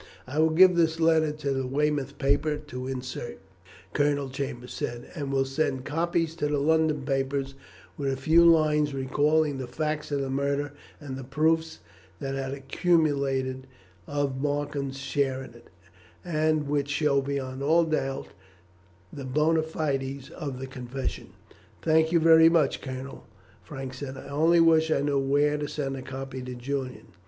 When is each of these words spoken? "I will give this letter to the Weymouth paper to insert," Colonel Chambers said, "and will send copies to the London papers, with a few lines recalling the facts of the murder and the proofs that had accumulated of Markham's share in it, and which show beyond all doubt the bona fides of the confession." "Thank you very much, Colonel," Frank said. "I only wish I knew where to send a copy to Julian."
"I 0.25 0.39
will 0.39 0.49
give 0.49 0.75
this 0.75 0.99
letter 0.99 1.31
to 1.31 1.51
the 1.53 1.67
Weymouth 1.67 2.17
paper 2.17 2.57
to 2.57 2.87
insert," 2.87 3.37
Colonel 3.93 4.29
Chambers 4.31 4.73
said, 4.73 5.11
"and 5.13 5.31
will 5.31 5.45
send 5.45 5.85
copies 5.85 6.33
to 6.37 6.47
the 6.47 6.57
London 6.57 7.03
papers, 7.03 7.53
with 7.99 8.11
a 8.11 8.17
few 8.17 8.43
lines 8.43 8.95
recalling 8.95 9.59
the 9.59 9.67
facts 9.67 10.11
of 10.11 10.21
the 10.21 10.29
murder 10.31 10.73
and 10.99 11.17
the 11.17 11.23
proofs 11.23 11.81
that 12.19 12.33
had 12.33 12.51
accumulated 12.55 13.67
of 14.07 14.41
Markham's 14.41 14.97
share 14.97 15.43
in 15.43 15.53
it, 15.53 15.69
and 16.25 16.67
which 16.67 16.89
show 16.89 17.21
beyond 17.21 17.61
all 17.61 17.83
doubt 17.83 18.29
the 19.13 19.23
bona 19.23 19.61
fides 19.61 20.31
of 20.31 20.57
the 20.59 20.65
confession." 20.65 21.27
"Thank 21.83 22.11
you 22.11 22.19
very 22.19 22.49
much, 22.49 22.81
Colonel," 22.81 23.27
Frank 23.61 23.93
said. 23.93 24.17
"I 24.17 24.29
only 24.29 24.59
wish 24.61 24.89
I 24.89 25.01
knew 25.01 25.19
where 25.19 25.59
to 25.59 25.67
send 25.67 25.95
a 25.95 26.01
copy 26.01 26.41
to 26.41 26.55
Julian." 26.55 27.09